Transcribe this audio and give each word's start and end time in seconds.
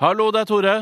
Hallo, 0.00 0.30
det 0.32 0.40
er 0.40 0.46
Tore. 0.48 0.74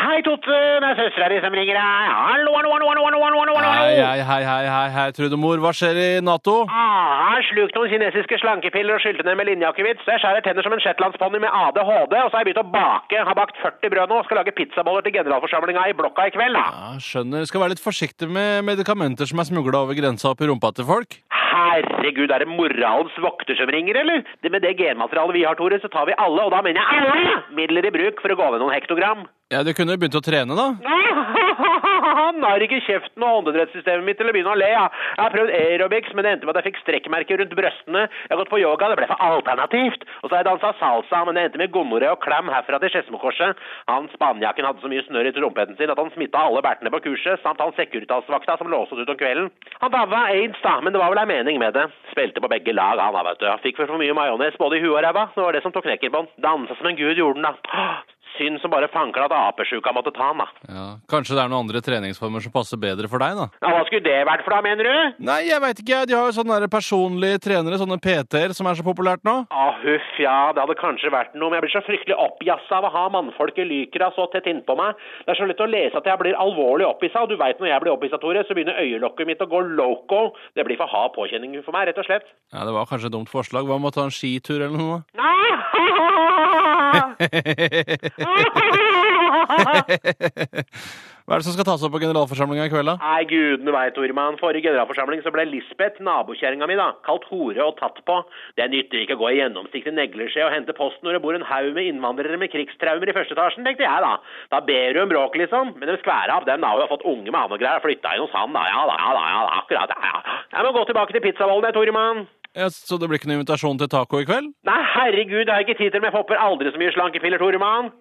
Hei, 0.00 0.22
Totte. 0.24 0.56
Det 0.80 0.86
er 0.88 0.94
søstera 0.96 1.26
di 1.28 1.40
som 1.44 1.52
ringer 1.52 1.76
deg. 1.76 2.06
Hallo, 2.16 2.54
hallo, 2.56 2.70
hallo, 2.72 2.86
hallo, 2.88 3.02
hallo, 3.04 3.18
hallo, 3.20 3.56
hallo, 3.58 3.72
Hei, 3.76 3.98
hei, 4.00 4.22
hei, 4.30 4.38
hei, 4.48 4.64
hei, 4.72 4.86
hei, 4.94 5.04
Trudemor. 5.12 5.60
Hva 5.60 5.74
skjer 5.76 6.00
i 6.00 6.08
Nato? 6.24 6.54
Ah, 6.72 7.36
slukt 7.50 7.76
noen 7.76 7.92
kinesiske 7.92 8.38
slankepiller 8.40 8.96
og 8.96 9.04
skylte 9.04 9.26
ned 9.28 9.36
med 9.42 9.50
linjeakevitt, 9.50 10.00
så 10.06 10.14
jeg 10.16 10.22
skjærer 10.24 10.46
tenner 10.48 10.64
som 10.64 10.72
en 10.78 10.80
shetlandsponni 10.86 11.42
med 11.44 11.52
ADHD, 11.52 12.16
og 12.16 12.32
så 12.32 12.32
har 12.32 12.46
jeg 12.46 12.48
begynt 12.48 12.64
å 12.64 12.72
bake. 12.72 13.20
Har 13.28 13.36
bakt 13.36 13.60
40 13.60 13.92
brød 13.92 14.14
nå 14.14 14.22
og 14.22 14.28
skal 14.30 14.40
lage 14.40 14.56
pizzaboller 14.56 15.04
til 15.04 15.18
generalforsamlinga 15.20 15.84
i 15.92 15.98
blokka 16.00 16.30
i 16.30 16.34
kveld, 16.38 16.56
da. 16.56 16.64
Ja, 16.80 16.94
skjønner. 17.10 17.44
Skal 17.52 17.66
være 17.66 17.76
litt 17.76 17.84
forsiktig 17.84 18.32
med 18.32 18.64
medikamenter 18.72 19.28
som 19.28 19.44
er 19.44 19.52
smugla 19.52 19.84
over 19.84 20.00
grensa 20.00 20.32
opp 20.32 20.40
i 20.40 20.48
rumpa 20.48 20.72
til 20.80 20.88
folk. 20.88 21.20
Herregud, 21.50 22.30
er 22.30 22.44
det 22.44 22.48
moralens 22.50 23.16
vokter 23.22 23.58
som 23.58 23.70
ringer, 23.72 23.98
eller? 24.02 24.22
Det 24.42 24.52
med 24.54 24.62
det 24.62 24.76
genmaterialet 24.78 25.34
vi 25.36 25.44
har, 25.48 25.58
Tore, 25.58 25.80
så 25.82 25.90
tar 25.92 26.06
vi 26.06 26.14
alle, 26.16 26.44
og 26.46 26.54
da 26.54 26.62
mener 26.62 26.80
jeg 26.80 27.10
alle, 27.10 27.36
midler 27.58 27.88
i 27.90 27.94
bruk 27.94 28.22
for 28.22 28.32
å 28.32 28.38
gå 28.38 28.50
ned 28.52 28.62
noen 28.62 28.76
hektogram. 28.76 29.26
Ja, 29.50 29.64
Du 29.66 29.72
kunne 29.74 29.96
jo 29.96 30.02
begynt 30.02 30.18
å 30.18 30.22
trene, 30.22 30.54
da. 30.54 30.68
Han 32.18 32.42
har 32.44 32.62
ikke 32.64 32.80
kjeften 32.86 33.24
og 33.24 33.40
åndedrettssystemet 33.40 34.06
mitt 34.06 34.18
til 34.20 34.30
å 34.30 34.34
begynne 34.34 34.52
å 34.54 34.58
le. 34.58 34.68
Ja. 34.70 34.86
Jeg 35.16 35.22
har 35.22 35.34
prøvd 35.34 35.52
aerobics, 35.56 36.14
men 36.14 36.26
det 36.26 36.32
endte 36.34 36.48
med 36.48 36.56
at 36.56 36.60
jeg 36.60 36.70
fikk 36.70 36.80
strekkmerker 36.82 37.40
rundt 37.40 37.56
brøstene. 37.58 38.02
Jeg 38.10 38.32
har 38.32 38.40
gått 38.42 38.52
på 38.52 38.60
yoga, 38.62 38.90
det 38.90 38.98
ble 39.00 39.08
for 39.10 39.24
alternativt. 39.26 40.06
Og 40.20 40.28
så 40.28 40.34
har 40.34 40.42
jeg 40.42 40.48
dansa 40.50 40.72
salsa, 40.80 41.22
men 41.26 41.38
det 41.38 41.46
endte 41.48 41.62
med 41.62 41.74
gonoré 41.74 42.10
og 42.12 42.20
klam 42.24 42.50
herfra 42.52 42.80
til 42.82 42.92
Skedsmokorset. 42.94 43.64
Han 43.90 44.08
spanjakken 44.14 44.68
hadde 44.68 44.84
så 44.84 44.90
mye 44.92 45.04
snørr 45.06 45.30
i 45.30 45.34
trompeten 45.36 45.78
sin 45.78 45.92
at 45.92 46.00
han 46.00 46.12
smitta 46.14 46.44
alle 46.46 46.64
bertene 46.64 46.92
på 46.94 47.02
kurset, 47.08 47.40
samt 47.44 47.62
han 47.62 47.74
Securitas-vakta 47.78 48.58
som 48.60 48.70
låste 48.72 48.98
ut 49.00 49.12
om 49.12 49.20
kvelden. 49.20 49.50
Han 49.80 49.94
daua 49.94 50.26
aids, 50.34 50.60
da, 50.64 50.78
men 50.80 50.94
det 50.94 51.02
var 51.02 51.14
vel 51.14 51.22
ei 51.24 51.30
mening 51.30 51.60
med 51.62 51.76
det. 51.78 51.88
Spilte 52.12 52.42
på 52.42 52.50
begge 52.52 52.74
lag, 52.76 53.00
han 53.00 53.16
da, 53.16 53.26
vet 53.30 53.42
du. 53.42 53.50
Fikk 53.66 53.82
vel 53.82 53.90
for 53.90 54.02
mye 54.02 54.16
majones 54.16 54.58
både 54.60 54.78
i 54.78 54.84
huet 54.84 54.96
og 54.96 55.04
ræva. 55.06 55.28
Det 55.34 55.44
var 55.44 55.56
det 55.56 55.64
som 55.64 55.74
tok 55.74 55.86
knekken 55.88 56.14
på 56.14 56.24
han. 56.24 56.32
Dansa 56.42 56.78
som 56.78 56.90
en 56.90 56.98
gud 56.98 57.18
gjorde 57.18 57.40
den, 57.40 57.48
da. 57.48 58.00
Synd 58.38 58.60
som 58.62 58.70
bare 58.72 58.88
fankla 58.92 59.26
at 59.28 59.34
apesjuka 59.36 59.92
måtte 59.92 60.12
ta 60.16 60.30
han, 60.30 60.38
da. 60.40 60.46
Ja, 60.70 60.84
Kanskje 61.10 61.34
det 61.36 61.42
er 61.42 61.50
noen 61.50 61.64
andre 61.66 61.80
treningsformer 61.84 62.40
som 62.44 62.52
passer 62.54 62.78
bedre 62.80 63.08
for 63.10 63.20
deg, 63.22 63.36
da? 63.36 63.46
Ja, 63.60 63.72
hva 63.74 63.82
skulle 63.88 64.04
det 64.06 64.20
vært 64.28 64.44
for 64.46 64.54
da, 64.54 64.60
mener 64.64 64.86
du? 64.86 65.24
Nei, 65.26 65.40
jeg 65.48 65.60
veit 65.64 65.82
ikke. 65.82 65.98
De 66.08 66.14
har 66.16 66.28
jo 66.30 66.36
sånne 66.38 66.68
personlige 66.72 67.40
trenere, 67.44 67.78
sånne 67.80 67.98
PT-er, 68.00 68.54
som 68.56 68.68
er 68.70 68.78
så 68.78 68.86
populært 68.86 69.24
nå. 69.26 69.34
Ah, 69.52 69.74
huff, 69.82 70.08
ja, 70.22 70.36
det 70.56 70.62
hadde 70.62 70.78
kanskje 70.80 71.12
vært 71.12 71.34
noe, 71.34 71.50
men 71.50 71.58
jeg 71.60 71.66
blir 71.66 71.74
så 71.74 71.82
fryktelig 71.88 72.16
oppjassa 72.22 72.78
av 72.80 72.88
å 72.88 72.92
ha 72.94 73.04
mannfolk 73.16 73.58
i 73.60 73.66
Lykra 73.68 74.10
så 74.16 74.28
tett 74.32 74.48
innpå 74.50 74.76
meg. 74.78 74.96
Det 75.26 75.34
er 75.34 75.40
så 75.40 75.48
lett 75.50 75.60
å 75.64 75.68
lese 75.70 75.98
at 76.00 76.08
jeg 76.08 76.22
blir 76.22 76.38
alvorlig 76.40 76.86
opphissa, 76.88 77.24
og 77.26 77.32
du 77.32 77.36
veit 77.40 77.60
når 77.60 77.72
jeg 77.74 77.84
blir 77.84 77.94
opphissa, 77.96 78.20
Tore, 78.22 78.44
så 78.48 78.56
begynner 78.56 78.78
øyelokket 78.80 79.28
mitt 79.28 79.44
å 79.44 79.50
gå 79.50 79.60
loco. 79.74 80.22
Det 80.56 80.64
blir 80.68 80.78
for 80.80 80.90
hard 80.90 81.12
påkjenning 81.18 81.58
for 81.66 81.76
meg, 81.76 81.88
rett 81.90 82.00
og 82.00 82.08
slett. 82.08 82.28
Ja, 82.54 82.64
Det 82.64 82.74
var 82.76 82.88
kanskje 82.90 83.10
et 83.10 83.16
dumt 83.18 83.30
forslag. 83.32 83.66
Hva 83.68 83.80
med 83.80 83.92
å 83.92 83.96
ta 83.98 84.06
en 84.08 84.14
skitur 84.14 84.60
eller 84.62 84.78
noe? 84.78 85.02
Hva 91.30 91.36
er 91.36 91.44
det 91.44 91.46
som 91.46 91.54
skal 91.54 91.66
tas 91.68 91.82
opp 91.86 91.92
på 91.94 92.00
generalforsamlinga 92.02 92.64
i 92.66 92.70
kveld, 92.72 92.88
da? 92.90 92.96
Nei, 92.98 93.20
gudene 93.30 93.70
veit, 93.70 93.92
Tormann. 93.94 94.34
Forrige 94.40 94.66
generalforsamling 94.66 95.20
så 95.22 95.30
ble 95.30 95.44
Lisbeth, 95.46 96.00
nabokjerringa 96.02 96.66
mi, 96.66 96.74
da, 96.74 96.88
kalt 97.06 97.22
hore 97.30 97.62
og 97.62 97.76
tatt 97.78 98.00
på. 98.08 98.16
Det 98.58 98.66
nytter 98.72 99.04
ikke 99.04 99.14
å 99.14 99.20
gå 99.20 99.28
i 99.30 99.38
gjennomsiktig 99.38 99.94
negleskje 99.94 100.42
og 100.48 100.50
hente 100.50 100.74
post 100.74 100.98
når 101.06 101.14
det 101.14 101.22
bor 101.22 101.38
en 101.38 101.46
haug 101.46 101.70
med 101.76 101.92
innvandrere 101.92 102.40
med 102.40 102.50
krigstraumer 102.50 103.12
i 103.12 103.14
første 103.14 103.38
etasjen, 103.38 103.62
tenkte 103.62 103.86
jeg 103.86 104.02
da. 104.02 104.16
Da 104.50 104.58
ber 104.66 104.96
du 104.96 105.04
om 105.04 105.14
bråk, 105.14 105.38
liksom. 105.38 105.70
Men 105.78 105.92
de 105.92 106.00
skværa 106.02 106.40
av 106.40 106.50
dem, 106.50 106.66
da. 106.66 106.74
Hun 106.74 106.82
har 106.82 106.90
fått 106.96 107.06
unge 107.06 107.30
med 107.30 107.54
og 107.54 107.62
greier. 107.62 107.86
Flytta 107.86 108.16
inn 108.16 108.26
hos 108.26 108.34
han, 108.34 108.50
da. 108.56 108.66
Ja 108.66 108.82
da, 108.90 108.98
ja 108.98 109.14
da, 109.14 109.24
ja 109.30 109.46
da. 109.46 109.62
Akkurat, 109.62 109.94
ja 109.94 110.10
ja. 110.10 110.36
Jeg 110.56 110.66
må 110.66 110.74
gå 110.74 110.82
tilbake 110.90 111.14
til 111.14 111.26
pizzavollen, 111.28 111.70
jeg, 111.70 111.78
Tormann. 111.78 112.26
Ja, 112.58 112.66
så 112.74 112.98
det 112.98 113.06
blir 113.08 113.20
ikke 113.20 113.30
noen 113.30 113.40
invitasjon 113.40 113.78
til 113.78 113.90
taco 113.92 114.18
i 114.20 114.26
kveld? 114.28 114.52
Nei, 114.66 114.80
herregud, 114.96 115.44
det 115.46 115.52
har 115.54 115.62
jeg 115.62 115.70
ikke 115.70 115.80
tid 115.84 115.90
til, 115.94 116.02
men 116.02 116.10
jeg 116.10 116.18
popper 116.18 116.40
aldri 116.42 116.72
så 116.74 116.80
mye 116.82 116.94
slankepiller, 116.96 117.38
Toremann. 117.38 117.92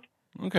Ok. 0.46 0.58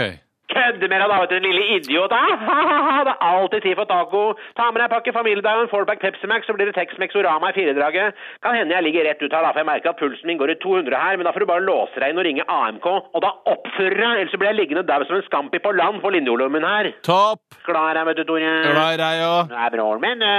Kødder 0.50 0.88
med 0.90 0.98
deg 0.98 1.10
da, 1.10 1.16
vet 1.22 1.30
du, 1.30 1.34
din 1.38 1.44
lille 1.46 1.76
idiot. 1.76 2.10
Det 3.06 3.12
er 3.12 3.20
alltid 3.22 3.62
tid 3.62 3.76
for 3.78 3.86
taco. 3.86 4.22
Ta 4.58 4.66
med 4.70 4.80
deg 4.82 4.88
en 4.88 4.92
pakke 4.94 5.12
familiedag 5.14 5.60
og 5.60 5.66
en 5.66 5.70
fourpack 5.70 6.02
Pepsi 6.02 6.26
Max, 6.30 6.46
så 6.48 6.56
blir 6.56 6.66
det 6.66 6.74
Tex-Mex 6.74 7.14
Orama 7.20 7.52
i 7.52 7.54
firedraget. 7.54 8.18
Kan 8.42 8.56
hende 8.58 8.74
jeg 8.74 8.82
ligger 8.86 9.06
rett 9.06 9.22
ut 9.22 9.30
her, 9.30 9.44
da, 9.46 9.52
for 9.52 9.62
jeg 9.62 9.68
merker 9.70 9.92
at 9.92 10.00
pulsen 10.02 10.26
min 10.26 10.40
går 10.42 10.54
i 10.54 10.58
200 10.62 10.98
her, 11.04 11.18
men 11.18 11.28
da 11.28 11.34
får 11.34 11.44
du 11.44 11.50
bare 11.52 11.66
låse 11.66 12.02
deg 12.02 12.10
inn 12.10 12.20
og 12.22 12.26
ringe 12.26 12.46
AMK, 12.50 12.88
og 13.14 13.22
da 13.24 13.30
oppfører 13.54 13.94
deg, 14.02 14.24
ellers 14.24 14.36
blir 14.42 14.50
jeg 14.50 14.58
liggende 14.58 14.86
dau 14.90 15.06
som 15.06 15.20
en 15.20 15.26
scampi 15.28 15.62
på 15.62 15.74
land 15.78 16.02
for 16.02 16.14
linjeolummen 16.14 16.66
her. 16.66 16.90
Topp! 17.06 17.44
Glad 17.68 17.92
i 17.92 17.98
deg, 18.00 18.10
vet 18.10 18.22
du, 18.22 18.24
Tore. 18.32 18.54
Glad 18.66 18.98
i 18.98 19.02
deg 19.04 19.26
òg. 19.30 19.54
Du 19.54 19.58
er 19.62 19.74
broren 19.76 20.02
min, 20.06 20.26
du. 20.26 20.30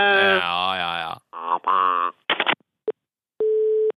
Ja, 0.43 0.63
ja, 0.75 0.91
ja. 1.05 1.13
Papa. 1.31 1.79